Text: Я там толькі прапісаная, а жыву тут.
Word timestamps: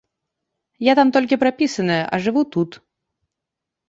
Я 0.85 0.93
там 0.99 1.11
толькі 1.17 1.37
прапісаная, 1.43 1.97
а 2.17 2.21
жыву 2.29 2.43
тут. 2.57 2.71